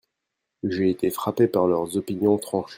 J'ai 0.63 0.89
été 0.89 1.11
frappé 1.11 1.45
par 1.47 1.67
leurs 1.67 1.95
opinions 1.95 2.39
tranchés. 2.39 2.69